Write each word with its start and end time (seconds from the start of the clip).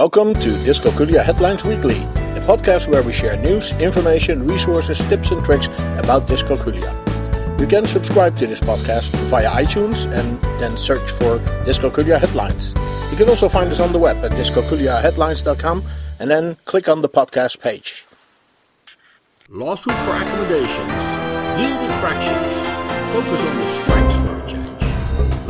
Welcome 0.00 0.32
to 0.32 0.48
Dyscalculia 0.64 1.22
Headlines 1.22 1.62
Weekly, 1.62 1.98
a 1.98 2.40
podcast 2.48 2.88
where 2.88 3.02
we 3.02 3.12
share 3.12 3.36
news, 3.36 3.78
information, 3.78 4.46
resources, 4.46 4.96
tips, 5.10 5.30
and 5.30 5.44
tricks 5.44 5.66
about 5.98 6.26
dyscalculia. 6.26 6.90
You 7.60 7.66
can 7.66 7.84
subscribe 7.84 8.34
to 8.36 8.46
this 8.46 8.60
podcast 8.60 9.10
via 9.28 9.50
iTunes 9.50 10.10
and 10.10 10.40
then 10.58 10.78
search 10.78 11.10
for 11.10 11.38
Dyscalculia 11.66 12.18
Headlines. 12.18 12.72
You 13.10 13.18
can 13.18 13.28
also 13.28 13.46
find 13.46 13.70
us 13.70 13.78
on 13.78 13.92
the 13.92 13.98
web 13.98 14.24
at 14.24 14.32
dyscalculiaheadlines.com 14.32 15.84
and 16.18 16.30
then 16.30 16.56
click 16.64 16.88
on 16.88 17.02
the 17.02 17.08
podcast 17.10 17.60
page. 17.60 18.06
Lawsuit 19.50 19.92
for 19.92 20.16
accommodations, 20.16 20.96
deal 21.60 21.76
with 21.76 21.94
fractions, 22.00 22.56
focus 23.12 23.40
on 23.42 23.56
the 23.58 23.66
change, 23.66 23.99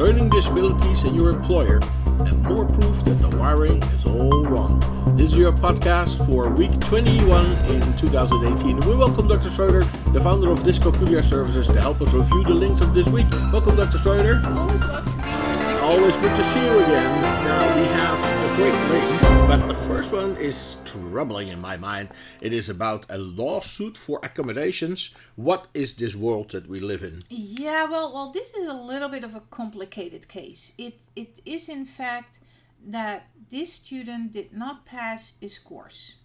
learning 0.01 0.31
disabilities 0.31 1.03
and 1.03 1.15
your 1.15 1.29
employer, 1.29 1.79
and 2.21 2.43
more 2.45 2.65
proof 2.65 3.05
that 3.05 3.19
the 3.21 3.37
wiring 3.37 3.77
is 3.83 4.07
all 4.07 4.43
wrong. 4.47 4.81
This 5.15 5.33
is 5.33 5.37
your 5.37 5.53
podcast 5.53 6.25
for 6.25 6.49
week 6.49 6.73
21 6.81 7.45
in 7.69 7.83
2018. 7.99 8.81
We 8.89 8.97
welcome 8.97 9.29
Dr. 9.29 9.51
Schroeder, 9.51 9.83
the 10.15 10.21
founder 10.23 10.51
of 10.53 10.61
Dyscalculia 10.61 11.23
Services, 11.23 11.67
to 11.67 11.79
help 11.79 12.01
us 12.01 12.15
review 12.15 12.45
the 12.45 12.55
links 12.55 12.81
of 12.81 12.95
this 12.95 13.07
week. 13.09 13.27
Welcome, 13.53 13.77
Dr. 13.77 13.99
Schroeder. 13.99 14.41
Always 14.47 14.81
love 14.81 15.05
to 15.05 15.11
be 15.11 15.21
here. 15.21 15.81
Always 15.83 16.17
good 16.17 16.35
to 16.35 16.45
see 16.45 16.65
you 16.65 16.79
again. 16.79 17.23
Now 17.45 17.79
we 17.79 17.87
have 17.89 18.40
but 18.61 19.67
the 19.67 19.75
first 19.75 20.13
one 20.13 20.37
is 20.37 20.77
troubling 20.85 21.49
in 21.49 21.61
my 21.61 21.77
mind. 21.77 22.11
It 22.43 22.53
is 22.53 22.69
about 22.69 23.07
a 23.09 23.17
lawsuit 23.17 23.97
for 23.97 24.21
accommodations. 24.23 25.15
What 25.35 25.69
is 25.73 25.95
this 25.95 26.15
world 26.15 26.51
that 26.51 26.69
we 26.69 26.79
live 26.79 27.03
in? 27.03 27.25
Yeah, 27.31 27.89
well, 27.91 28.13
well, 28.13 28.31
this 28.31 28.53
is 28.55 28.69
a 28.69 28.75
little 28.75 29.09
bit 29.09 29.25
of 29.25 29.35
a 29.35 29.41
complicated 29.51 30.29
case. 30.29 30.73
It 30.77 31.01
it 31.17 31.41
is 31.47 31.69
in 31.69 31.87
fact 31.87 32.39
that 32.87 33.29
this 33.51 33.73
student 33.73 34.33
did 34.33 34.53
not 34.53 34.85
pass 34.85 35.33
his 35.41 35.59
course, 35.59 36.17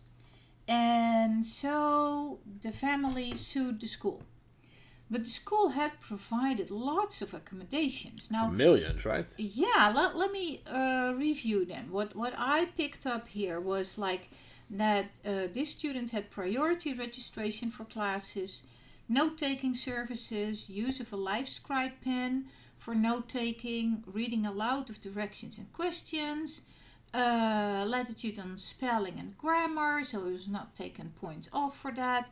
and 0.68 1.46
so 1.46 2.40
the 2.62 2.72
family 2.72 3.34
sued 3.34 3.80
the 3.80 3.88
school. 3.88 4.24
But 5.10 5.24
the 5.26 5.30
school 5.30 5.70
had 5.70 6.02
provided 6.02 6.72
lots 6.72 7.22
of 7.22 7.34
accommodations. 7.34 8.32
Now, 8.32 8.48
Millions, 8.50 9.06
right? 9.06 9.26
yeah 9.38 9.92
let, 9.96 10.16
let 10.16 10.32
me 10.32 10.62
uh, 10.66 11.14
review 11.16 11.66
them 11.66 11.88
what 11.92 12.16
what 12.16 12.34
i 12.38 12.66
picked 12.78 13.06
up 13.06 13.28
here 13.28 13.60
was 13.60 13.98
like 13.98 14.30
that 14.70 15.06
uh, 15.26 15.48
this 15.54 15.70
student 15.72 16.12
had 16.12 16.32
priority 16.32 16.94
registration 16.94 17.70
for 17.70 17.86
classes 17.86 18.64
note-taking 19.08 19.76
services 19.76 20.70
use 20.70 21.00
of 21.00 21.14
a 21.14 21.18
Livescribe 21.18 21.94
pen 22.04 22.46
for 22.78 22.96
note-taking 22.96 24.04
reading 24.08 24.46
aloud 24.46 24.90
of 24.90 25.00
directions 25.02 25.58
and 25.58 25.72
questions 25.74 26.62
uh, 27.14 27.86
latitude 27.88 28.40
on 28.40 28.58
spelling 28.58 29.20
and 29.20 29.38
grammar 29.38 30.04
so 30.04 30.26
he 30.26 30.32
was 30.32 30.48
not 30.48 30.76
taken 30.76 31.12
points 31.22 31.48
off 31.54 31.78
for 31.78 31.92
that 31.92 32.30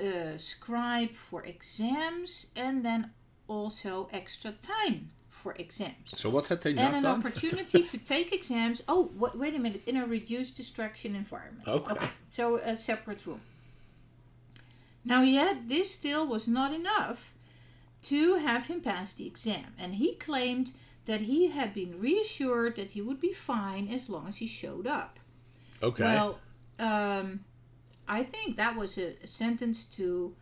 uh, 0.00 0.36
scribe 0.36 1.12
for 1.14 1.44
exams 1.44 2.46
and 2.56 2.84
then 2.84 3.10
also 3.48 4.08
extra 4.12 4.52
time 4.62 5.10
for 5.28 5.54
exams 5.58 6.10
So 6.16 6.28
what 6.30 6.46
had 6.48 6.60
they 6.62 6.72
done? 6.74 6.84
and 6.86 6.96
an 6.96 7.02
done? 7.04 7.18
opportunity 7.18 7.82
to 7.92 7.98
take 7.98 8.32
exams. 8.32 8.82
Oh, 8.88 9.10
wa- 9.16 9.32
wait 9.34 9.54
a 9.54 9.58
minute! 9.58 9.82
In 9.86 9.96
a 9.96 10.06
reduced 10.06 10.56
distraction 10.56 11.14
environment. 11.16 11.66
Okay. 11.68 12.06
So 12.28 12.56
a 12.56 12.76
separate 12.76 13.26
room. 13.26 13.40
Now, 15.04 15.22
yet 15.22 15.68
this 15.68 15.94
still 15.94 16.26
was 16.26 16.46
not 16.46 16.72
enough 16.74 17.32
to 18.02 18.36
have 18.36 18.66
him 18.66 18.80
pass 18.80 19.14
the 19.14 19.26
exam, 19.26 19.74
and 19.78 19.94
he 19.96 20.14
claimed 20.14 20.72
that 21.06 21.22
he 21.22 21.48
had 21.48 21.72
been 21.74 21.98
reassured 21.98 22.76
that 22.76 22.90
he 22.92 23.00
would 23.02 23.20
be 23.20 23.32
fine 23.32 23.88
as 23.88 24.08
long 24.10 24.28
as 24.28 24.36
he 24.38 24.46
showed 24.46 24.86
up. 24.86 25.18
Okay. 25.82 26.04
Well, 26.04 26.38
um, 26.78 27.40
I 28.10 28.24
think 28.24 28.56
that 28.56 28.76
was 28.76 28.98
a, 28.98 29.14
sentence 29.26 29.84
to 29.96 30.34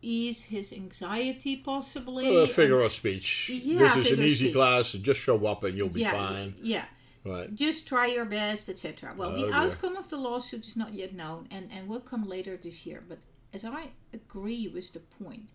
ease 0.00 0.44
his 0.44 0.72
anxiety, 0.72 1.56
possibly. 1.56 2.30
Well, 2.30 2.38
a 2.38 2.42
and- 2.44 2.50
figure 2.52 2.80
of 2.80 2.92
speech. 2.92 3.50
Yeah, 3.50 3.78
this 3.78 4.06
is 4.06 4.18
an 4.18 4.24
easy 4.24 4.46
speech. 4.46 4.54
class. 4.54 4.92
Just 4.92 5.20
show 5.20 5.44
up 5.46 5.64
and 5.64 5.76
you'll 5.76 5.88
be 5.88 6.02
yeah, 6.02 6.12
fine. 6.12 6.54
Yeah. 6.62 6.84
Right. 7.24 7.52
just 7.52 7.88
try 7.88 8.06
your 8.06 8.24
best, 8.24 8.68
etc. 8.68 9.12
Well, 9.16 9.30
Oh, 9.30 9.32
the 9.32 9.46
dear. 9.46 9.54
outcome 9.54 9.96
of 9.96 10.08
the 10.10 10.16
lawsuit 10.16 10.64
is 10.64 10.76
not 10.76 10.94
yet 10.94 11.12
known 11.12 11.48
and, 11.50 11.68
and 11.72 11.88
will 11.88 11.98
come 12.12 12.28
later 12.28 12.56
this 12.56 12.86
year. 12.86 13.02
But 13.08 13.18
as 13.52 13.64
I 13.64 13.90
agree 14.12 14.68
with 14.68 14.92
the 14.92 15.00
point 15.00 15.50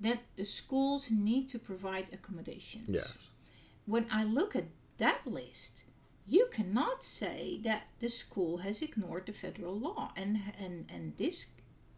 that 0.00 0.20
the 0.36 0.44
schools 0.44 1.10
need 1.10 1.48
to 1.48 1.58
provide 1.58 2.12
accommodations. 2.12 2.86
Yes. 2.88 3.18
When 3.86 4.06
I 4.12 4.22
look 4.22 4.54
at 4.54 4.66
that 4.98 5.26
list, 5.26 5.82
you 6.26 6.48
cannot 6.52 7.04
say 7.04 7.60
that 7.62 7.84
the 8.00 8.08
school 8.08 8.58
has 8.58 8.82
ignored 8.82 9.26
the 9.26 9.32
federal 9.32 9.78
law 9.78 10.12
and 10.16 10.40
and 10.58 10.86
and 10.92 11.16
this 11.16 11.46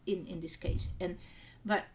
in 0.05 0.25
in 0.27 0.39
this 0.41 0.55
case 0.55 0.89
and 0.99 1.17
but 1.65 1.85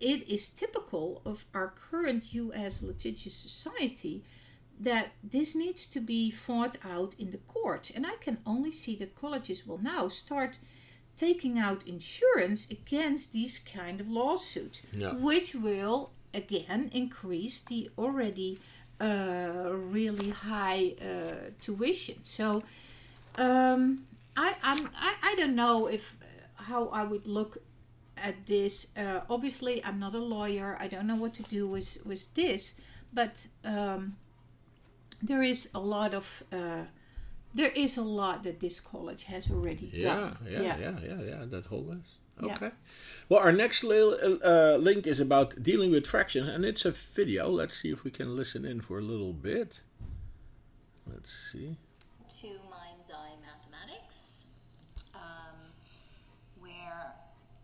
it 0.00 0.28
is 0.28 0.48
typical 0.48 1.22
of 1.24 1.44
our 1.54 1.68
current 1.68 2.32
US 2.34 2.82
litigious 2.82 3.34
society 3.34 4.24
that 4.80 5.12
this 5.22 5.54
needs 5.54 5.86
to 5.86 6.00
be 6.00 6.30
fought 6.32 6.76
out 6.84 7.14
in 7.16 7.30
the 7.30 7.38
courts. 7.38 7.90
And 7.94 8.04
I 8.04 8.16
can 8.20 8.38
only 8.44 8.72
see 8.72 8.96
that 8.96 9.14
colleges 9.14 9.64
will 9.64 9.78
now 9.78 10.08
start 10.08 10.58
taking 11.16 11.60
out 11.60 11.86
insurance 11.86 12.68
against 12.68 13.30
these 13.32 13.60
kind 13.60 14.00
of 14.00 14.08
lawsuits, 14.08 14.82
Yeah. 14.92 15.12
which 15.14 15.54
will 15.54 16.10
again 16.34 16.90
increase 16.92 17.60
the 17.60 17.88
already 17.96 18.58
really 19.00 20.30
high 20.30 20.94
uh, 21.00 21.50
tuition. 21.60 22.16
So 22.24 22.62
um, 23.36 24.06
I, 24.36 24.54
I'm, 24.62 24.88
I 24.96 25.14
I 25.22 25.34
don't 25.36 25.54
know 25.54 25.86
if 25.86 26.16
how 26.54 26.88
I 26.88 27.04
would 27.04 27.26
look 27.26 27.58
at 28.16 28.46
this. 28.46 28.88
Uh, 28.96 29.20
obviously, 29.28 29.82
I'm 29.84 29.98
not 29.98 30.14
a 30.14 30.18
lawyer. 30.22 30.76
I 30.80 30.88
don't 30.88 31.06
know 31.06 31.16
what 31.16 31.34
to 31.34 31.42
do 31.42 31.66
with 31.66 31.98
with 32.04 32.32
this, 32.34 32.74
but 33.12 33.46
um, 33.64 34.16
there 35.22 35.42
is 35.42 35.68
a 35.74 35.80
lot 35.80 36.14
of 36.14 36.42
uh, 36.52 36.84
there 37.54 37.70
is 37.74 37.96
a 37.98 38.02
lot 38.02 38.42
that 38.44 38.60
this 38.60 38.80
college 38.80 39.24
has 39.24 39.50
already 39.50 39.90
Yeah, 39.92 40.02
done. 40.14 40.36
yeah, 40.48 40.62
yeah, 40.62 40.98
yeah, 41.02 41.20
yeah, 41.22 41.44
That 41.50 41.66
whole 41.66 41.84
list. 41.84 42.18
Yeah. 42.42 42.52
Okay. 42.52 42.70
Well, 43.28 43.40
our 43.40 43.52
next 43.52 43.84
li- 43.84 44.38
uh, 44.44 44.76
link 44.76 45.06
is 45.06 45.20
about 45.20 45.62
dealing 45.62 45.90
with 45.90 46.06
fractions, 46.06 46.48
and 46.48 46.64
it's 46.64 46.84
a 46.84 46.90
video. 46.90 47.48
Let's 47.48 47.76
see 47.80 47.90
if 47.90 48.04
we 48.04 48.10
can 48.10 48.36
listen 48.36 48.64
in 48.64 48.80
for 48.80 48.98
a 48.98 49.02
little 49.02 49.32
bit. 49.32 49.80
Let's 51.06 51.32
see. 51.52 51.76
to 52.40 52.48
Mind's 52.48 53.10
Eye 53.12 53.36
Mathematics, 53.40 54.46
um, 55.14 55.56
where 56.58 57.14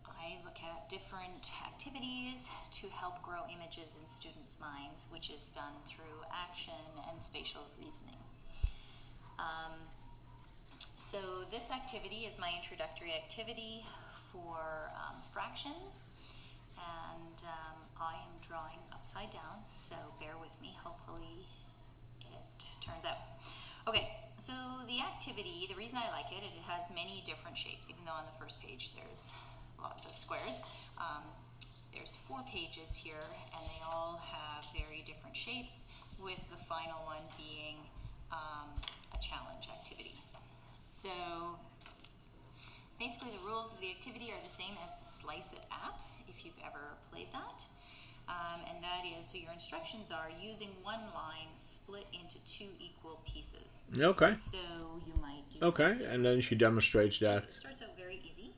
I 0.07 0.37
look 0.45 0.57
at 0.63 0.87
different 0.89 1.51
activities 1.65 2.49
to 2.71 2.87
help 2.89 3.21
grow 3.21 3.41
images 3.53 3.97
in 4.01 4.07
students' 4.09 4.57
minds, 4.59 5.07
which 5.11 5.29
is 5.29 5.49
done 5.49 5.73
through 5.85 6.23
action 6.33 6.73
and 7.09 7.21
spatial 7.21 7.61
reasoning. 7.83 8.21
Um, 9.39 9.73
so, 11.11 11.43
this 11.51 11.71
activity 11.71 12.23
is 12.23 12.39
my 12.39 12.47
introductory 12.55 13.11
activity 13.11 13.83
for 14.31 14.87
um, 14.95 15.19
fractions, 15.33 16.07
and 16.79 17.43
um, 17.43 17.75
I 17.99 18.15
am 18.15 18.31
drawing 18.39 18.79
upside 18.93 19.29
down, 19.29 19.59
so 19.67 19.95
bear 20.21 20.39
with 20.39 20.55
me. 20.61 20.71
Hopefully, 20.81 21.43
it 22.21 22.63
turns 22.79 23.03
out. 23.03 23.19
Okay, 23.89 24.07
so 24.37 24.53
the 24.87 25.01
activity, 25.01 25.67
the 25.67 25.75
reason 25.75 25.99
I 25.99 26.07
like 26.15 26.31
it, 26.31 26.47
it 26.47 26.63
has 26.63 26.87
many 26.95 27.21
different 27.25 27.57
shapes, 27.57 27.89
even 27.89 28.05
though 28.05 28.15
on 28.15 28.23
the 28.23 28.39
first 28.39 28.63
page 28.63 28.95
there's 28.95 29.33
lots 29.83 30.05
of 30.05 30.15
squares. 30.15 30.63
Um, 30.97 31.27
there's 31.93 32.15
four 32.23 32.39
pages 32.47 32.95
here, 32.95 33.19
and 33.51 33.63
they 33.67 33.83
all 33.83 34.23
have 34.31 34.63
very 34.71 35.03
different 35.05 35.35
shapes, 35.35 35.91
with 36.23 36.39
the 36.49 36.61
final 36.71 37.03
one 37.03 37.27
being 37.35 37.83
um, 38.31 38.71
a 39.11 39.19
challenge 39.19 39.67
activity. 39.67 40.20
So 41.01 41.09
basically, 42.99 43.31
the 43.31 43.43
rules 43.49 43.73
of 43.73 43.79
the 43.79 43.89
activity 43.89 44.29
are 44.29 44.43
the 44.43 44.49
same 44.49 44.75
as 44.85 44.91
the 44.99 45.05
Slice 45.05 45.53
It 45.53 45.65
app, 45.71 45.97
if 46.27 46.45
you've 46.45 46.61
ever 46.63 46.93
played 47.11 47.31
that. 47.31 47.65
Um, 48.29 48.61
and 48.69 48.83
that 48.83 49.01
is 49.17 49.25
so 49.25 49.39
your 49.39 49.51
instructions 49.51 50.11
are 50.11 50.29
using 50.39 50.69
one 50.83 51.01
line 51.15 51.49
split 51.55 52.05
into 52.13 52.37
two 52.45 52.69
equal 52.79 53.19
pieces. 53.25 53.85
Okay. 53.97 54.35
So 54.37 54.59
you 55.07 55.13
might 55.19 55.43
do 55.49 55.65
Okay, 55.65 56.05
and 56.07 56.23
then 56.23 56.39
she 56.39 56.53
demonstrates 56.53 57.17
that. 57.19 57.45
It 57.45 57.53
starts 57.53 57.81
out 57.81 57.97
very 57.97 58.21
easy. 58.29 58.51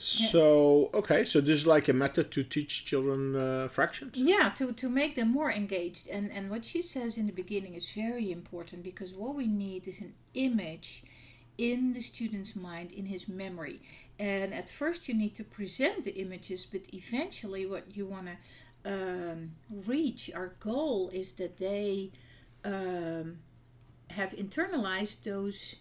So, 0.00 0.90
okay, 0.94 1.24
so 1.24 1.40
this 1.40 1.58
is 1.60 1.66
like 1.66 1.88
a 1.88 1.92
method 1.92 2.30
to 2.32 2.44
teach 2.44 2.84
children 2.84 3.34
uh, 3.34 3.68
fractions. 3.68 4.16
Yeah, 4.16 4.50
to, 4.56 4.72
to 4.72 4.88
make 4.88 5.16
them 5.16 5.32
more 5.32 5.50
engaged. 5.50 6.08
And, 6.08 6.30
and 6.30 6.50
what 6.50 6.64
she 6.64 6.82
says 6.82 7.18
in 7.18 7.26
the 7.26 7.32
beginning 7.32 7.74
is 7.74 7.90
very 7.90 8.30
important 8.30 8.84
because 8.84 9.12
what 9.12 9.34
we 9.34 9.48
need 9.48 9.88
is 9.88 10.00
an 10.00 10.14
image 10.34 11.02
in 11.58 11.92
the 11.92 12.00
student's 12.00 12.56
mind, 12.56 12.90
in 12.92 13.06
his 13.06 13.28
memory. 13.28 13.80
And 14.18 14.54
at 14.54 14.70
first, 14.70 15.08
you 15.08 15.14
need 15.14 15.34
to 15.34 15.44
present 15.44 16.04
the 16.04 16.14
images, 16.16 16.64
but 16.64 16.82
eventually, 16.94 17.66
what 17.66 17.96
you 17.96 18.06
want 18.06 18.28
to 18.28 18.36
um, 18.84 19.52
reach, 19.70 20.30
our 20.34 20.54
goal 20.60 21.10
is 21.12 21.32
that 21.34 21.58
they 21.58 22.12
um, 22.64 23.38
have 24.10 24.30
internalized 24.30 25.24
those 25.24 25.76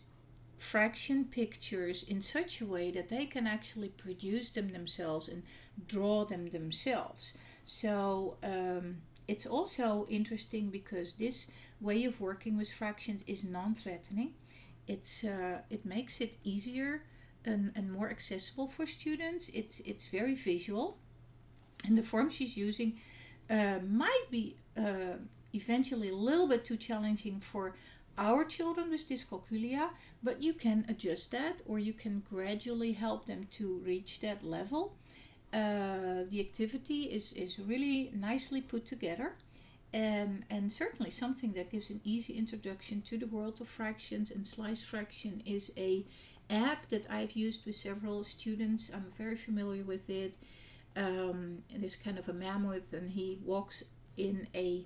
fraction 0.57 1.25
pictures 1.25 2.03
in 2.03 2.21
such 2.21 2.61
a 2.61 2.65
way 2.65 2.91
that 2.91 3.09
they 3.09 3.25
can 3.25 3.45
actually 3.45 3.89
produce 3.89 4.49
them 4.49 4.69
themselves 4.69 5.27
and 5.27 5.43
draw 5.87 6.25
them 6.25 6.49
themselves. 6.49 7.35
So 7.63 8.37
um, 8.43 8.97
it's 9.27 9.45
also 9.45 10.07
interesting 10.09 10.69
because 10.69 11.13
this 11.13 11.47
way 11.79 12.05
of 12.05 12.19
working 12.19 12.57
with 12.57 12.71
fractions 12.71 13.23
is 13.27 13.43
non-threatening. 13.43 14.33
It's 14.87 15.23
uh, 15.23 15.59
it 15.69 15.85
makes 15.85 16.21
it 16.21 16.37
easier 16.43 17.03
and, 17.45 17.71
and 17.75 17.91
more 17.91 18.09
accessible 18.09 18.67
for 18.67 18.85
students. 18.85 19.49
It's 19.49 19.79
it's 19.81 20.07
very 20.07 20.35
visual, 20.35 20.97
and 21.85 21.97
the 21.97 22.03
form 22.03 22.29
she's 22.29 22.57
using 22.57 22.99
uh, 23.49 23.79
might 23.87 24.25
be 24.31 24.55
uh, 24.77 25.17
eventually 25.53 26.09
a 26.09 26.15
little 26.15 26.47
bit 26.47 26.65
too 26.65 26.77
challenging 26.77 27.39
for 27.39 27.75
our 28.17 28.43
children 28.43 28.89
with 28.89 29.07
dyscalculia, 29.07 29.89
but 30.23 30.41
you 30.41 30.53
can 30.53 30.85
adjust 30.89 31.31
that 31.31 31.61
or 31.67 31.77
you 31.79 31.93
can 31.93 32.23
gradually 32.29 32.93
help 32.93 33.25
them 33.27 33.47
to 33.51 33.81
reach 33.85 34.19
that 34.21 34.43
level. 34.43 34.95
Uh, 35.53 36.25
the 36.29 36.39
activity 36.39 37.03
is, 37.03 37.31
is 37.33 37.59
really 37.59 38.11
nicely 38.13 38.59
put 38.59 38.85
together 38.85 39.35
and, 39.93 40.43
and 40.49 40.71
certainly 40.71 41.11
something 41.11 41.53
that 41.53 41.71
gives 41.71 41.89
an 41.89 42.01
easy 42.03 42.33
introduction 42.33 43.01
to 43.03 43.17
the 43.17 43.27
world 43.27 43.61
of 43.61 43.67
fractions 43.67 44.31
and 44.31 44.45
slice 44.45 44.83
fraction 44.83 45.41
is 45.45 45.71
a 45.77 46.05
app 46.49 46.89
that 46.89 47.05
I've 47.09 47.33
used 47.33 47.65
with 47.65 47.75
several 47.75 48.23
students. 48.23 48.91
I'm 48.93 49.11
very 49.17 49.35
familiar 49.35 49.83
with 49.83 50.09
it. 50.09 50.37
Um, 50.95 51.59
it 51.69 51.83
is 51.83 51.95
kind 51.95 52.17
of 52.17 52.27
a 52.27 52.33
mammoth 52.33 52.93
and 52.93 53.09
he 53.09 53.39
walks 53.45 53.83
in 54.17 54.47
a 54.55 54.85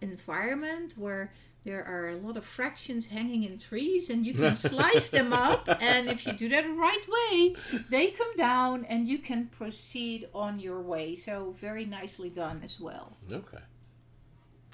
environment 0.00 0.94
where 0.96 1.32
there 1.64 1.84
are 1.84 2.10
a 2.10 2.16
lot 2.16 2.36
of 2.36 2.44
fractions 2.44 3.08
hanging 3.08 3.42
in 3.42 3.58
trees 3.58 4.08
and 4.08 4.24
you 4.24 4.32
can 4.32 4.54
slice 4.70 5.10
them 5.10 5.32
up 5.32 5.68
and 5.80 6.08
if 6.08 6.24
you 6.26 6.32
do 6.32 6.48
that 6.48 6.62
the 6.62 6.70
right 6.70 7.04
way 7.08 7.54
they 7.90 8.06
come 8.08 8.36
down 8.36 8.84
and 8.84 9.08
you 9.08 9.18
can 9.18 9.46
proceed 9.46 10.28
on 10.32 10.60
your 10.60 10.80
way 10.80 11.16
so 11.16 11.52
very 11.58 11.84
nicely 11.84 12.30
done 12.30 12.60
as 12.62 12.78
well 12.80 13.16
Okay. 13.30 13.58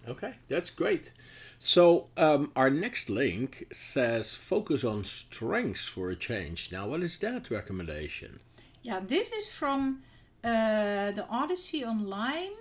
Okay, 0.08 0.34
that's 0.48 0.70
great. 0.70 1.12
So 1.58 2.08
um, 2.16 2.52
our 2.56 2.70
next 2.70 3.08
link 3.08 3.66
says 3.72 4.34
focus 4.34 4.84
on 4.84 5.04
strengths 5.04 5.86
for 5.88 6.10
a 6.10 6.16
change. 6.16 6.70
Now, 6.72 6.86
what 6.88 7.02
is 7.02 7.18
that 7.18 7.50
recommendation? 7.50 8.40
yeah 8.86 9.00
this 9.00 9.32
is 9.32 9.48
from 9.50 10.02
uh, 10.44 11.10
the 11.18 11.26
odyssey 11.30 11.84
online 11.84 12.52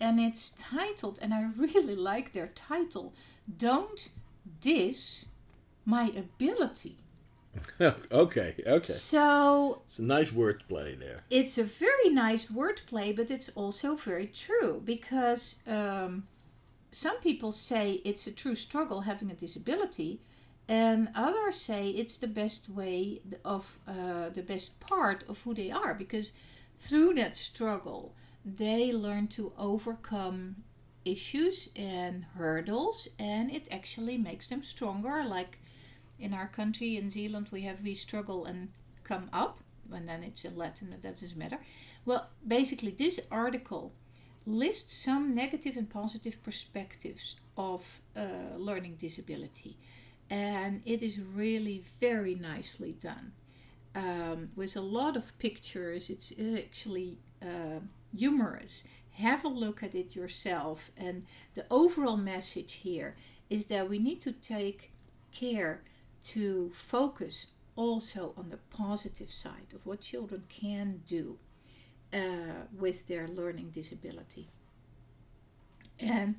and 0.00 0.18
it's 0.20 0.50
titled 0.50 1.18
and 1.22 1.32
i 1.32 1.42
really 1.56 1.94
like 2.12 2.32
their 2.32 2.48
title 2.48 3.14
don't 3.56 4.10
diss 4.60 5.26
my 5.84 6.12
ability 6.16 6.96
okay, 8.12 8.54
okay. 8.64 8.92
so 8.92 9.82
It's 9.86 9.98
a 9.98 10.02
nice 10.02 10.30
wordplay 10.30 10.98
there. 10.98 11.24
it's 11.30 11.58
a 11.58 11.64
very 11.64 12.08
nice 12.08 12.46
wordplay, 12.46 13.14
but 13.14 13.28
it's 13.28 13.48
also 13.56 13.96
very 13.96 14.28
true 14.28 14.80
because 14.84 15.56
um, 15.66 16.28
some 16.90 17.20
people 17.20 17.52
say 17.52 18.00
it's 18.04 18.26
a 18.26 18.32
true 18.32 18.54
struggle 18.54 19.02
having 19.02 19.30
a 19.30 19.34
disability, 19.34 20.20
and 20.68 21.08
others 21.14 21.56
say 21.56 21.88
it's 21.88 22.16
the 22.18 22.26
best 22.26 22.68
way 22.68 23.20
of 23.44 23.78
uh, 23.88 24.28
the 24.30 24.42
best 24.42 24.80
part 24.80 25.24
of 25.28 25.42
who 25.42 25.54
they 25.54 25.70
are 25.70 25.94
because 25.94 26.32
through 26.78 27.14
that 27.14 27.36
struggle 27.36 28.14
they 28.44 28.92
learn 28.92 29.26
to 29.28 29.52
overcome 29.58 30.56
issues 31.04 31.70
and 31.76 32.24
hurdles, 32.36 33.08
and 33.18 33.50
it 33.50 33.68
actually 33.70 34.18
makes 34.18 34.48
them 34.48 34.62
stronger. 34.62 35.24
Like 35.24 35.58
in 36.18 36.34
our 36.34 36.48
country 36.48 36.96
in 36.96 37.10
Zeeland, 37.10 37.48
we 37.50 37.62
have 37.62 37.82
we 37.82 37.94
struggle 37.94 38.44
and 38.44 38.68
come 39.04 39.28
up, 39.32 39.60
and 39.92 40.08
then 40.08 40.22
it's 40.22 40.44
in 40.44 40.56
Latin, 40.56 40.90
that 40.90 41.02
doesn't 41.02 41.36
matter. 41.36 41.58
Well, 42.04 42.28
basically, 42.46 42.92
this 42.92 43.20
article 43.30 43.92
lists 44.52 44.96
some 44.96 45.34
negative 45.34 45.76
and 45.76 45.88
positive 45.88 46.42
perspectives 46.42 47.36
of 47.56 48.00
uh, 48.16 48.56
learning 48.56 48.96
disability, 48.96 49.76
and 50.28 50.82
it 50.84 51.02
is 51.02 51.20
really 51.20 51.84
very 52.00 52.34
nicely 52.34 52.92
done. 52.92 53.32
Um, 53.94 54.50
with 54.54 54.76
a 54.76 54.80
lot 54.80 55.16
of 55.16 55.36
pictures, 55.38 56.10
it's 56.10 56.32
actually 56.56 57.18
uh, 57.42 57.80
humorous. 58.16 58.84
Have 59.12 59.44
a 59.44 59.48
look 59.48 59.82
at 59.82 59.94
it 59.94 60.14
yourself, 60.14 60.90
and 60.96 61.26
the 61.54 61.66
overall 61.70 62.16
message 62.16 62.74
here 62.74 63.16
is 63.48 63.66
that 63.66 63.88
we 63.88 63.98
need 63.98 64.20
to 64.22 64.32
take 64.32 64.92
care 65.32 65.82
to 66.22 66.70
focus 66.72 67.48
also 67.76 68.32
on 68.36 68.50
the 68.50 68.58
positive 68.70 69.32
side 69.32 69.72
of 69.74 69.86
what 69.86 70.00
children 70.00 70.44
can 70.48 71.02
do 71.06 71.38
uh, 72.12 72.66
with 72.78 73.06
their 73.06 73.28
learning 73.28 73.70
disability. 73.70 74.48
And 75.98 76.36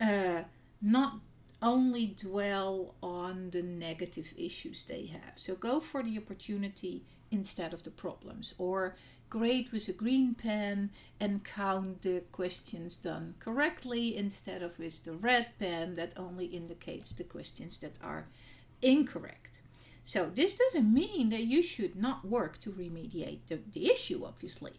uh, 0.00 0.42
not 0.82 1.20
only 1.62 2.06
dwell 2.06 2.94
on 3.02 3.50
the 3.50 3.62
negative 3.62 4.34
issues 4.36 4.82
they 4.82 5.06
have. 5.06 5.32
So 5.36 5.54
go 5.54 5.80
for 5.80 6.02
the 6.02 6.18
opportunity 6.18 7.04
instead 7.30 7.72
of 7.72 7.82
the 7.84 7.90
problems. 7.90 8.54
Or 8.58 8.96
grade 9.30 9.72
with 9.72 9.88
a 9.88 9.92
green 9.92 10.34
pen 10.34 10.90
and 11.18 11.42
count 11.42 12.02
the 12.02 12.22
questions 12.32 12.96
done 12.96 13.34
correctly 13.40 14.16
instead 14.16 14.62
of 14.62 14.78
with 14.78 15.04
the 15.04 15.12
red 15.12 15.48
pen 15.58 15.94
that 15.94 16.12
only 16.16 16.46
indicates 16.46 17.12
the 17.12 17.24
questions 17.24 17.78
that 17.78 17.98
are 18.02 18.26
incorrect. 18.82 19.62
So 20.04 20.30
this 20.32 20.54
doesn't 20.54 20.92
mean 20.92 21.30
that 21.30 21.44
you 21.44 21.62
should 21.62 21.96
not 21.96 22.26
work 22.26 22.60
to 22.60 22.70
remediate 22.70 23.46
the, 23.48 23.58
the 23.72 23.90
issue, 23.90 24.24
obviously, 24.26 24.74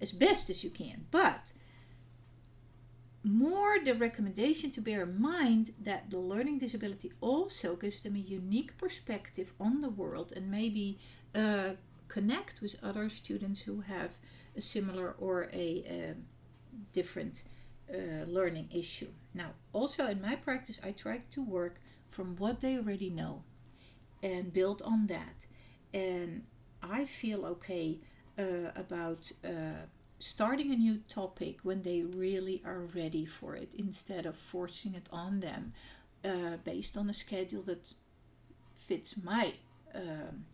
as 0.00 0.12
best 0.12 0.50
as 0.50 0.64
you 0.64 0.70
can. 0.70 1.06
But 1.10 1.52
more 3.24 3.78
the 3.84 3.94
recommendation 3.94 4.70
to 4.72 4.80
bear 4.80 5.02
in 5.02 5.20
mind 5.20 5.74
that 5.80 6.10
the 6.10 6.18
learning 6.18 6.58
disability 6.58 7.12
also 7.20 7.76
gives 7.76 8.00
them 8.00 8.16
a 8.16 8.18
unique 8.18 8.76
perspective 8.78 9.52
on 9.60 9.80
the 9.80 9.88
world 9.88 10.32
and 10.34 10.50
maybe 10.50 10.98
uh, 11.34 11.70
connect 12.08 12.60
with 12.60 12.76
other 12.82 13.08
students 13.08 13.62
who 13.62 13.82
have 13.82 14.18
a 14.56 14.60
similar 14.60 15.14
or 15.18 15.48
a, 15.52 16.10
um 16.10 16.24
different 16.92 17.42
uh, 17.92 18.24
learning 18.26 18.68
issue. 18.72 19.08
Now, 19.34 19.50
also 19.72 20.06
in 20.08 20.20
my 20.20 20.36
practice, 20.36 20.80
I 20.82 20.92
try 20.92 21.20
to 21.30 21.42
work 21.42 21.80
from 22.08 22.36
what 22.36 22.60
they 22.60 22.76
already 22.76 23.10
know 23.10 23.44
and 24.22 24.52
build 24.52 24.82
on 24.82 25.06
that. 25.08 25.46
And 25.92 26.44
I 26.82 27.04
feel 27.04 27.44
okay 27.46 27.98
about 28.38 29.30
uh, 29.44 29.86
starting 30.18 30.70
a 30.70 30.76
new 30.76 30.98
topic 31.08 31.58
when 31.62 31.82
they 31.82 32.02
really 32.02 32.62
are 32.64 32.80
ready 32.94 33.26
for 33.26 33.56
it 33.56 33.74
instead 33.76 34.24
of 34.26 34.36
forcing 34.36 34.94
it 34.94 35.08
on 35.12 35.40
them 35.40 35.72
uh, 36.24 36.56
based 36.64 36.96
on 36.96 37.10
a 37.10 37.12
schedule 37.12 37.62
that 37.62 37.92
fits 38.74 39.16
my 39.22 39.54
um, 39.94 40.44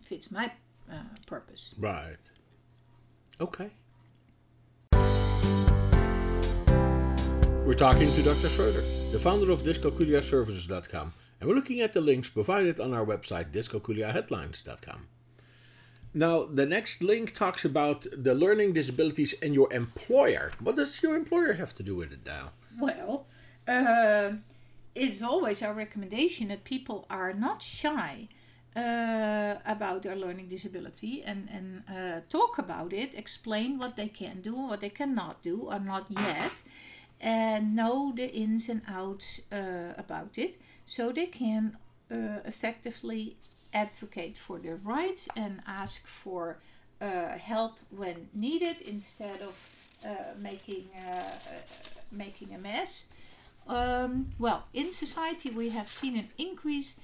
fits 0.00 0.30
my 0.30 0.52
uh, 0.90 0.94
purpose. 1.26 1.74
Right. 1.78 2.16
Okay. 3.40 3.70
We're 7.66 7.74
talking 7.74 8.12
to 8.12 8.22
Dr. 8.22 8.48
Schroeder, 8.48 8.82
the 9.10 9.18
founder 9.18 9.50
of 9.50 9.62
dyscalculiaservices.com, 9.62 11.12
and 11.40 11.48
we're 11.48 11.56
looking 11.56 11.80
at 11.80 11.92
the 11.92 12.00
links 12.00 12.28
provided 12.28 12.78
on 12.78 12.94
our 12.94 13.04
website, 13.04 13.50
dyscalculiaheadlines.com. 13.50 15.08
Now, 16.16 16.46
the 16.46 16.64
next 16.64 17.02
link 17.02 17.34
talks 17.34 17.62
about 17.62 18.06
the 18.10 18.34
learning 18.34 18.72
disabilities 18.72 19.34
and 19.42 19.52
your 19.54 19.70
employer. 19.70 20.52
What 20.60 20.76
does 20.76 21.02
your 21.02 21.14
employer 21.14 21.52
have 21.52 21.74
to 21.74 21.82
do 21.82 21.94
with 21.94 22.10
it 22.10 22.24
now? 22.24 22.52
Well, 22.80 23.26
uh, 23.68 24.30
it's 24.94 25.22
always 25.22 25.62
our 25.62 25.74
recommendation 25.74 26.48
that 26.48 26.64
people 26.64 27.04
are 27.10 27.34
not 27.34 27.60
shy 27.60 28.28
uh, 28.74 29.56
about 29.66 30.04
their 30.04 30.16
learning 30.16 30.48
disability 30.48 31.22
and, 31.22 31.50
and 31.52 31.82
uh, 31.86 32.20
talk 32.30 32.56
about 32.56 32.94
it, 32.94 33.14
explain 33.14 33.76
what 33.76 33.96
they 33.96 34.08
can 34.08 34.40
do, 34.40 34.54
what 34.54 34.80
they 34.80 34.88
cannot 34.88 35.42
do, 35.42 35.68
or 35.70 35.78
not 35.78 36.06
yet, 36.08 36.62
and 37.20 37.76
know 37.76 38.14
the 38.16 38.32
ins 38.32 38.70
and 38.70 38.80
outs 38.88 39.42
uh, 39.52 39.92
about 39.98 40.38
it 40.38 40.56
so 40.86 41.12
they 41.12 41.26
can 41.26 41.76
uh, 42.10 42.38
effectively 42.46 43.36
advocate 43.76 44.36
for 44.38 44.58
their 44.58 44.76
rights 44.76 45.28
and 45.36 45.60
ask 45.66 46.06
for 46.06 46.58
uh, 47.00 47.36
help 47.36 47.74
when 47.90 48.28
needed 48.32 48.80
instead 48.80 49.38
of 49.42 49.54
uh, 50.04 50.08
making 50.38 50.84
uh, 51.04 51.10
uh, 51.10 51.62
making 52.10 52.54
a 52.54 52.58
mess. 52.58 53.06
Um, 53.68 54.30
well, 54.38 54.60
in 54.72 54.92
society, 54.92 55.50
we 55.50 55.68
have 55.70 55.88
seen 55.88 56.16
an 56.16 56.28
increase 56.38 56.96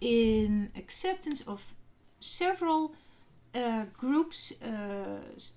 in 0.00 0.70
acceptance 0.76 1.42
of 1.46 1.74
several 2.20 2.94
groups, 3.98 4.52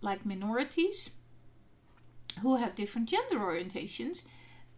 like 0.01 0.25
minorities, 0.25 1.09
who 2.41 2.55
have 2.57 2.75
different 2.75 3.09
gender 3.09 3.39
orientations 3.39 4.23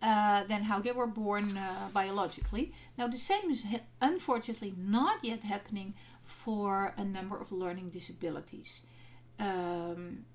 uh, 0.01 0.43
than 0.45 0.63
how 0.63 0.79
they 0.79 0.91
were 0.91 1.07
born 1.07 1.57
uh, 1.57 1.89
biologically. 1.93 2.73
Now, 2.97 3.07
the 3.07 3.17
same 3.17 3.51
is 3.51 3.65
unfortunately 4.01 4.73
not 4.77 5.23
yet 5.23 5.43
happening 5.43 5.93
for 6.23 6.93
a 6.97 7.03
number 7.03 7.37
of 7.39 7.51
learning 7.51 7.89
disabilities. 7.89 8.81
Um, 9.39 10.25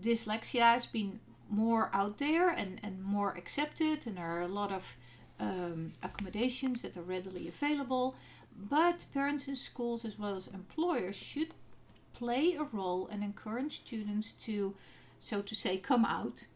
dyslexia 0.00 0.60
has 0.60 0.86
been 0.86 1.20
more 1.48 1.90
out 1.92 2.18
there 2.18 2.48
and, 2.48 2.80
and 2.82 3.02
more 3.02 3.36
accepted, 3.36 4.06
and 4.06 4.16
there 4.16 4.26
are 4.26 4.42
a 4.42 4.48
lot 4.48 4.72
of 4.72 4.96
um, 5.38 5.92
accommodations 6.02 6.82
that 6.82 6.96
are 6.96 7.02
readily 7.02 7.48
available. 7.48 8.14
But 8.56 9.06
parents 9.12 9.48
and 9.48 9.56
schools, 9.56 10.04
as 10.04 10.18
well 10.18 10.36
as 10.36 10.46
employers, 10.48 11.16
should 11.16 11.54
play 12.12 12.54
a 12.54 12.64
role 12.64 13.08
and 13.10 13.22
encourage 13.22 13.72
students 13.72 14.32
to, 14.32 14.74
so 15.18 15.42
to 15.42 15.54
say, 15.54 15.76
come 15.76 16.04
out 16.04 16.46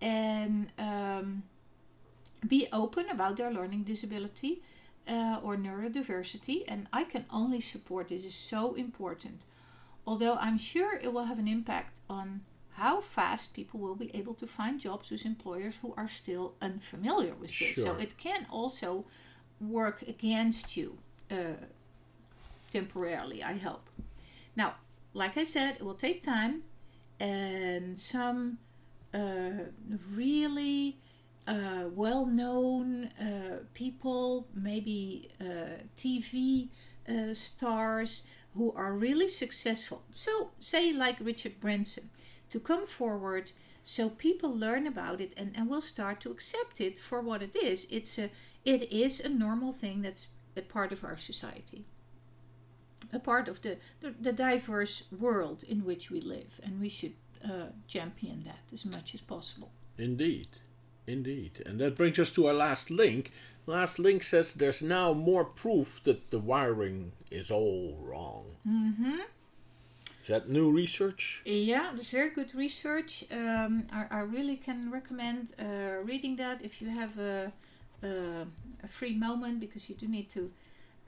and 0.00 0.68
um, 0.78 1.42
be 2.46 2.68
open 2.72 3.08
about 3.08 3.36
their 3.36 3.50
learning 3.50 3.84
disability 3.84 4.62
uh, 5.08 5.38
or 5.42 5.56
neurodiversity. 5.56 6.64
And 6.68 6.86
I 6.92 7.04
can 7.04 7.24
only 7.30 7.60
support 7.60 8.08
this, 8.08 8.24
is 8.24 8.34
so 8.34 8.74
important. 8.74 9.44
Although 10.06 10.34
I'm 10.34 10.58
sure 10.58 10.96
it 10.96 11.12
will 11.12 11.24
have 11.24 11.38
an 11.38 11.48
impact 11.48 12.00
on 12.08 12.42
how 12.72 13.00
fast 13.00 13.54
people 13.54 13.78
will 13.80 13.94
be 13.94 14.10
able 14.14 14.34
to 14.34 14.46
find 14.46 14.80
jobs 14.80 15.10
with 15.10 15.24
employers 15.24 15.78
who 15.80 15.94
are 15.96 16.08
still 16.08 16.54
unfamiliar 16.60 17.34
with 17.34 17.50
this. 17.58 17.74
Sure. 17.74 17.84
So 17.84 17.96
it 17.96 18.18
can 18.18 18.46
also 18.50 19.04
work 19.60 20.02
against 20.02 20.76
you 20.76 20.98
uh, 21.30 21.56
temporarily, 22.70 23.42
I 23.42 23.56
hope. 23.58 23.88
Now, 24.56 24.74
like 25.14 25.36
I 25.38 25.44
said, 25.44 25.76
it 25.76 25.84
will 25.84 25.94
take 25.94 26.22
time, 26.22 26.64
and 27.20 27.98
some 27.98 28.58
uh, 29.14 29.64
really 30.14 30.98
uh, 31.46 31.84
well 31.92 32.26
known 32.26 33.04
uh, 33.20 33.58
people, 33.74 34.48
maybe 34.54 35.30
uh, 35.40 35.84
TV 35.96 36.68
stars 37.32 38.22
who 38.54 38.72
are 38.72 38.94
really 38.94 39.28
successful. 39.28 40.02
So, 40.14 40.50
say 40.58 40.92
like 40.92 41.16
Richard 41.20 41.60
Branson, 41.60 42.10
to 42.48 42.58
come 42.58 42.86
forward 42.86 43.52
so 43.86 44.08
people 44.08 44.50
learn 44.56 44.86
about 44.86 45.20
it 45.20 45.34
and, 45.36 45.52
and 45.54 45.68
will 45.68 45.82
start 45.82 46.20
to 46.22 46.30
accept 46.30 46.80
it 46.80 46.98
for 46.98 47.20
what 47.20 47.42
it 47.42 47.54
is. 47.54 47.86
It's 47.90 48.18
a 48.18 48.30
it 48.64 48.90
is 48.90 49.20
a 49.20 49.28
normal 49.28 49.72
thing 49.72 50.00
that's 50.00 50.28
a 50.56 50.62
part 50.62 50.90
of 50.90 51.04
our 51.04 51.18
society. 51.18 51.84
A 53.12 53.18
part 53.18 53.46
of 53.46 53.60
the, 53.60 53.76
the, 54.00 54.14
the 54.18 54.32
diverse 54.32 55.04
world 55.12 55.62
in 55.68 55.84
which 55.84 56.10
we 56.10 56.20
live, 56.20 56.60
and 56.64 56.80
we 56.80 56.88
should 56.88 57.12
uh, 57.44 57.66
champion 57.86 58.44
that 58.44 58.72
as 58.72 58.84
much 58.84 59.14
as 59.14 59.20
possible. 59.20 59.70
Indeed, 59.98 60.48
indeed. 61.06 61.62
And 61.66 61.80
that 61.80 61.96
brings 61.96 62.18
us 62.18 62.30
to 62.32 62.46
our 62.46 62.54
last 62.54 62.90
link. 62.90 63.32
Last 63.66 63.98
link 63.98 64.22
says 64.22 64.54
there's 64.54 64.82
now 64.82 65.12
more 65.12 65.44
proof 65.44 66.00
that 66.04 66.30
the 66.30 66.38
wiring 66.38 67.12
is 67.30 67.50
all 67.50 67.96
wrong. 68.00 68.56
Mm-hmm. 68.66 69.20
Is 70.22 70.28
that 70.28 70.48
new 70.48 70.70
research? 70.70 71.42
Yeah, 71.44 71.90
that's 71.94 72.08
very 72.08 72.30
good 72.30 72.54
research. 72.54 73.24
Um, 73.30 73.86
I, 73.92 74.06
I 74.10 74.20
really 74.20 74.56
can 74.56 74.90
recommend 74.90 75.52
uh, 75.58 76.02
reading 76.02 76.36
that 76.36 76.62
if 76.62 76.80
you 76.80 76.88
have 76.88 77.18
a, 77.18 77.52
a, 78.02 78.46
a 78.82 78.88
free 78.88 79.14
moment 79.14 79.60
because 79.60 79.88
you 79.90 79.94
do 79.94 80.08
need 80.08 80.30
to 80.30 80.50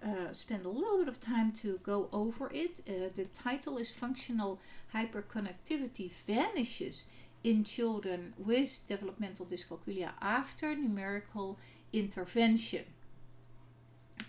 uh, 0.05 0.33
spend 0.33 0.67
a 0.67 0.69
little 0.69 0.99
bit 0.99 1.09
of 1.09 1.21
time 1.21 1.53
to 1.53 1.79
go 1.83 2.09
over 2.13 2.51
it. 2.53 2.81
Uh, 2.89 3.09
the 3.15 3.25
title 3.27 3.79
is 3.79 3.91
Functional 3.91 4.61
Hyperconnectivity 4.95 6.11
Vanishes 6.27 7.07
in 7.43 7.65
Children 7.65 8.35
with 8.37 8.81
Developmental 8.87 9.47
Dyscalculia 9.47 10.11
After 10.21 10.75
Numerical 10.75 11.59
Intervention. 11.93 12.85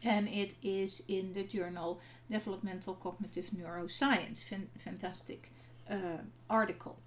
And 0.04 0.28
it 0.28 0.54
is 0.62 1.04
in 1.08 1.34
the 1.34 1.44
journal 1.44 2.00
Developmental 2.30 2.96
Cognitive 2.96 3.52
Neuroscience. 3.52 4.44
Fan- 4.44 4.70
fantastic 4.78 5.52
uh, 5.90 6.22
article. 6.50 7.00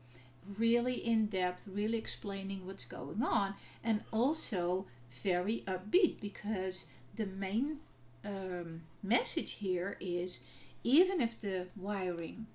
Really 0.59 0.95
in 0.95 1.26
depth, 1.26 1.69
really 1.69 1.99
explaining 1.99 2.67
what's 2.67 2.85
going 2.85 3.23
on, 3.23 3.55
and 3.85 4.02
also 4.11 4.87
very 5.23 5.62
upbeat 5.67 6.21
because 6.21 6.87
the 7.14 7.26
main 7.26 7.79
um, 8.25 8.83
message 9.03 9.53
here 9.53 9.97
is 10.00 10.41
even 10.85 11.21
if 11.21 11.41
the 11.41 11.67
wiring 11.77 12.47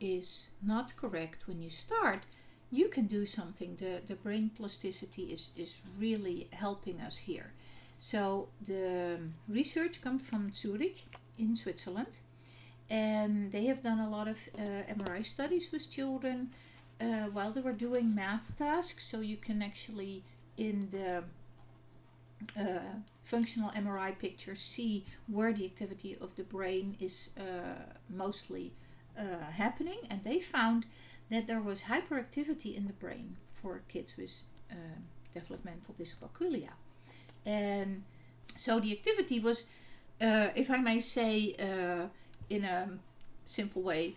is 0.00 0.48
not 0.62 0.96
correct 0.96 1.46
when 1.46 1.62
you 1.62 1.70
start, 1.70 2.22
you 2.70 2.88
can 2.88 3.06
do 3.06 3.26
something. 3.26 3.76
The, 3.76 4.00
the 4.06 4.14
brain 4.14 4.50
plasticity 4.56 5.24
is, 5.32 5.50
is 5.56 5.78
really 5.98 6.48
helping 6.52 7.00
us 7.00 7.18
here. 7.18 7.52
So 7.96 8.48
the 8.60 9.18
research 9.48 10.00
comes 10.00 10.22
from 10.26 10.52
Zurich 10.52 11.04
in 11.36 11.56
Switzerland, 11.56 12.18
and 12.88 13.50
they 13.50 13.64
have 13.66 13.82
done 13.82 13.98
a 13.98 14.08
lot 14.08 14.28
of 14.28 14.38
uh, 14.56 14.62
MRI 14.92 15.24
studies 15.24 15.70
with 15.72 15.90
children 15.90 16.50
uh, 17.00 17.26
while 17.32 17.52
they 17.52 17.60
were 17.60 17.72
doing 17.72 18.14
math 18.14 18.56
tasks. 18.56 19.04
So 19.04 19.20
you 19.20 19.36
can 19.36 19.62
actually 19.62 20.24
in 20.56 20.88
the 20.90 21.24
uh, 22.58 22.78
functional 23.24 23.70
MRI 23.70 24.18
pictures 24.18 24.60
see 24.60 25.04
where 25.26 25.52
the 25.52 25.64
activity 25.64 26.16
of 26.20 26.36
the 26.36 26.42
brain 26.42 26.96
is 27.00 27.30
uh, 27.38 27.94
mostly 28.08 28.72
uh, 29.18 29.50
happening, 29.52 29.98
and 30.10 30.24
they 30.24 30.40
found 30.40 30.86
that 31.30 31.46
there 31.46 31.60
was 31.60 31.82
hyperactivity 31.82 32.76
in 32.76 32.86
the 32.86 32.92
brain 32.92 33.36
for 33.54 33.82
kids 33.88 34.16
with 34.16 34.40
uh, 34.70 34.74
developmental 35.34 35.94
dyscalculia. 35.98 36.70
And 37.44 38.04
so 38.56 38.80
the 38.80 38.92
activity 38.92 39.40
was, 39.40 39.64
uh, 40.20 40.48
if 40.54 40.70
I 40.70 40.78
may 40.78 41.00
say 41.00 41.54
in 42.48 42.64
a 42.64 42.98
simple 43.44 43.82
way, 43.82 44.14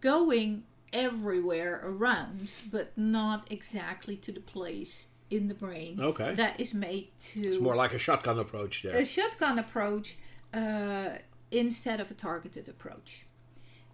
going 0.00 0.64
everywhere 0.92 1.80
around, 1.84 2.50
but 2.70 2.96
not 2.96 3.46
exactly 3.50 4.16
to 4.16 4.32
the 4.32 4.40
place 4.40 5.08
in 5.30 5.48
the 5.48 5.54
brain 5.54 5.98
Okay. 6.00 6.34
that 6.34 6.58
is 6.60 6.74
made 6.74 7.08
to 7.18 7.40
It's 7.40 7.60
more 7.60 7.76
like 7.76 7.92
a 7.92 7.98
shotgun 7.98 8.38
approach 8.38 8.82
there. 8.82 8.96
a 8.96 9.04
shotgun 9.04 9.58
approach 9.58 10.16
uh, 10.52 11.10
instead 11.50 12.00
of 12.00 12.10
a 12.10 12.14
targeted 12.14 12.68
approach. 12.68 13.26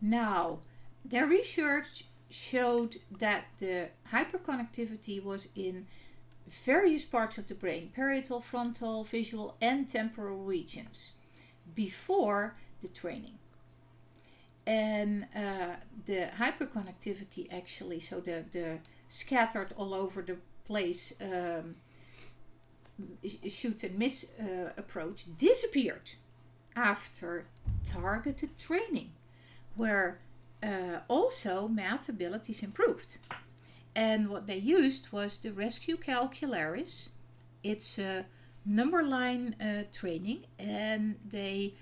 Now, 0.00 0.61
their 1.05 1.26
research 1.26 2.05
showed 2.31 2.97
that 3.19 3.45
the 3.59 3.88
hyperconnectivity 4.12 5.23
was 5.23 5.49
in 5.55 5.87
various 6.64 7.05
parts 7.05 7.38
of 7.38 7.47
the 7.49 7.55
brain 7.55 7.90
parietal, 7.95 8.40
frontal, 8.40 9.05
visual, 9.05 9.57
and 9.61 9.88
temporal 9.88 10.38
regions 10.38 11.12
before 11.75 12.57
the 12.83 12.88
training. 12.88 13.38
And 14.66 15.26
uh, 15.35 15.76
the 16.07 16.28
hyperconnectivity 16.38 17.52
actually, 17.52 18.00
so 18.00 18.21
the, 18.21 18.45
the 18.52 18.78
scattered 19.09 19.73
all 19.76 19.95
over 19.95 20.23
the 20.23 20.37
place 20.66 21.14
um, 21.20 21.76
shoot 23.49 23.82
and 23.82 23.99
miss 23.99 24.26
uh, 24.40 24.70
approach 24.76 25.25
disappeared 25.37 26.12
after 26.75 27.46
targeted 27.85 28.58
training, 28.58 29.12
where 29.76 30.18
uh, 30.62 30.99
also 31.08 31.68
math 31.68 32.08
abilities 32.08 32.62
improved. 32.62 33.18
And 33.94 34.28
what 34.28 34.46
they 34.46 34.56
used 34.58 35.11
was 35.12 35.38
the 35.38 35.52
Rescue 35.52 35.96
Calcularis. 35.96 37.11
It's 37.62 37.99
a 37.99 38.26
number 38.64 39.02
line 39.02 39.56
uh, 39.61 39.85
training, 39.92 40.46
and 40.58 41.16
they 41.28 41.75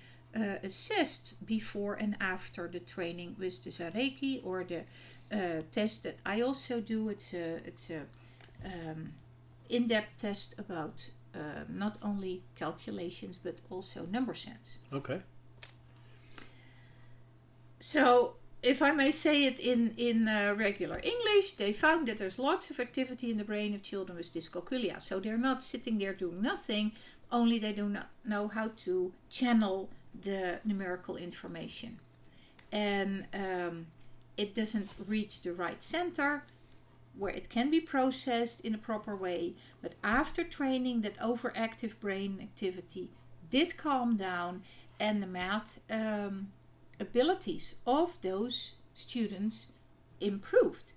assessed 0.63 1.33
before 1.45 1.93
and 1.93 2.17
after 2.19 2.67
the 2.67 2.79
training 2.79 3.37
with 3.39 3.63
the 3.63 3.69
ZAREKI-R 3.69 4.65
the 4.65 4.83
test 5.71 6.03
that 6.03 6.17
I 6.25 6.41
also 6.41 6.81
do. 6.81 7.07
It's 7.09 7.33
a 7.33 7.61
it's 7.65 7.89
a 7.89 8.01
um, 8.65 9.13
in-depth 9.69 10.21
test 10.21 10.55
about 10.57 11.09
uh, 11.33 11.63
not 11.69 11.97
only 12.01 12.43
calculations 12.55 13.37
but 13.41 13.61
also 13.69 14.05
number 14.05 14.33
sense. 14.33 14.79
Okay. 14.93 15.21
So, 17.79 18.35
if 18.63 18.81
I 18.81 18.91
may 18.91 19.11
say 19.11 19.45
it 19.45 19.59
in 19.59 19.93
in 19.97 20.27
uh, 20.27 20.55
regular 20.57 20.99
English, 21.03 21.51
they 21.53 21.73
found 21.73 22.07
that 22.07 22.17
there's 22.17 22.39
lots 22.39 22.71
of 22.71 22.79
activity 22.79 23.29
in 23.29 23.37
the 23.37 23.43
brain 23.43 23.75
of 23.75 23.83
children 23.83 24.17
with 24.17 24.33
dyscalculia. 24.33 24.99
So 25.01 25.19
they're 25.19 25.37
not 25.37 25.63
sitting 25.63 25.99
there 25.99 26.13
doing 26.13 26.41
nothing. 26.41 26.93
Only 27.31 27.59
they 27.59 27.73
do 27.73 27.89
not 27.89 28.09
know 28.23 28.47
how 28.47 28.71
to 28.85 29.11
channel 29.29 29.89
the 30.21 30.59
numerical 30.63 31.17
information, 31.17 31.99
and 32.71 33.25
um, 33.33 33.87
it 34.37 34.55
doesn't 34.55 34.89
reach 35.07 35.41
the 35.41 35.53
right 35.53 35.83
center 35.83 36.43
where 37.17 37.33
it 37.33 37.49
can 37.49 37.69
be 37.69 37.79
processed 37.79 38.61
in 38.61 38.75
a 38.75 38.79
proper 38.79 39.15
way. 39.15 39.55
But 39.81 39.93
after 40.03 40.43
training, 40.43 41.01
that 41.01 41.19
overactive 41.19 41.99
brain 41.99 42.39
activity 42.41 43.09
did 43.49 43.77
calm 43.77 44.17
down, 44.17 44.63
and 44.99 45.21
the 45.21 45.27
math 45.27 45.79
um, 45.89 46.49
abilities 46.99 47.75
of 47.85 48.17
those 48.21 48.73
students 48.93 49.67
improved. 50.19 50.93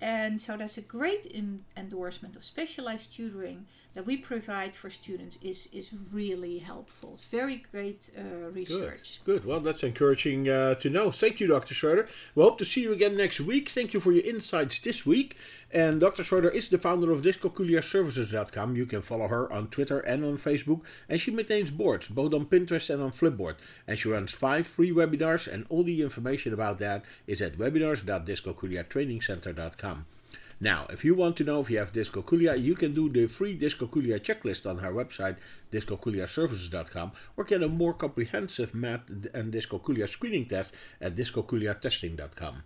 And 0.00 0.40
so 0.40 0.56
that's 0.56 0.78
a 0.78 0.82
great 0.82 1.26
in- 1.26 1.64
endorsement 1.76 2.36
of 2.36 2.44
specialized 2.44 3.14
tutoring 3.14 3.66
that 3.94 4.06
we 4.06 4.16
provide 4.16 4.76
for 4.76 4.88
students 4.88 5.38
is, 5.42 5.68
is 5.72 5.92
really 6.12 6.58
helpful. 6.58 7.18
Very 7.30 7.64
great 7.72 8.08
uh, 8.16 8.48
research. 8.50 9.20
Good. 9.24 9.42
Good. 9.42 9.44
Well, 9.44 9.60
that's 9.60 9.82
encouraging 9.82 10.48
uh, 10.48 10.74
to 10.76 10.90
know. 10.90 11.10
Thank 11.10 11.40
you, 11.40 11.48
Dr. 11.48 11.74
Schroeder. 11.74 12.08
We 12.34 12.42
hope 12.42 12.58
to 12.58 12.64
see 12.64 12.82
you 12.82 12.92
again 12.92 13.16
next 13.16 13.40
week. 13.40 13.68
Thank 13.68 13.92
you 13.92 14.00
for 14.00 14.12
your 14.12 14.24
insights 14.24 14.78
this 14.78 15.04
week. 15.04 15.36
And 15.72 16.00
Dr. 16.00 16.22
Schroeder 16.22 16.50
is 16.50 16.68
the 16.68 16.78
founder 16.78 17.10
of 17.10 17.22
dyscalculiaservices.com. 17.22 18.76
You 18.76 18.86
can 18.86 19.02
follow 19.02 19.26
her 19.26 19.52
on 19.52 19.68
Twitter 19.68 19.98
and 20.00 20.24
on 20.24 20.38
Facebook. 20.38 20.82
And 21.08 21.20
she 21.20 21.32
maintains 21.32 21.70
boards, 21.70 22.08
both 22.08 22.32
on 22.32 22.46
Pinterest 22.46 22.90
and 22.90 23.02
on 23.02 23.10
Flipboard. 23.10 23.56
And 23.88 23.98
she 23.98 24.08
runs 24.08 24.30
five 24.30 24.66
free 24.68 24.92
webinars, 24.92 25.52
and 25.52 25.66
all 25.68 25.82
the 25.82 26.02
information 26.02 26.52
about 26.54 26.78
that 26.78 27.04
is 27.26 27.42
at 27.42 27.58
webinars.dyscalculiatrainingcenter.com. 29.90 30.06
Now, 30.62 30.86
if 30.90 31.06
you 31.06 31.14
want 31.14 31.38
to 31.38 31.44
know 31.44 31.60
if 31.60 31.70
you 31.70 31.78
have 31.78 31.94
dyscalculia, 31.94 32.62
you 32.62 32.74
can 32.74 32.92
do 32.92 33.08
the 33.08 33.26
free 33.28 33.58
dyscalculia 33.58 34.20
checklist 34.20 34.68
on 34.68 34.84
our 34.84 34.92
website, 34.92 35.36
dyscalculiaservices.com, 35.72 37.12
or 37.36 37.44
get 37.44 37.62
a 37.62 37.68
more 37.68 37.94
comprehensive 37.94 38.74
math 38.74 39.08
and 39.32 39.54
dyscalculia 39.54 40.06
screening 40.06 40.44
test 40.44 40.74
at 41.00 41.16
dyscalculiatesting.com. 41.16 42.62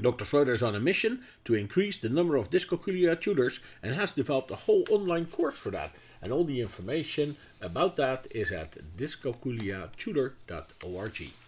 Dr. 0.00 0.24
Schroeder 0.24 0.54
is 0.54 0.62
on 0.62 0.74
a 0.74 0.80
mission 0.80 1.20
to 1.44 1.54
increase 1.54 1.98
the 1.98 2.08
number 2.08 2.34
of 2.36 2.50
dyscalculia 2.50 3.20
tutors 3.20 3.60
and 3.82 3.94
has 3.94 4.12
developed 4.12 4.50
a 4.50 4.56
whole 4.56 4.84
online 4.90 5.26
course 5.26 5.56
for 5.56 5.70
that. 5.70 5.94
And 6.20 6.32
all 6.32 6.42
the 6.44 6.60
information 6.60 7.36
about 7.60 7.94
that 7.96 8.26
is 8.32 8.50
at 8.50 8.76
dyscalculiatutor.org. 8.96 11.47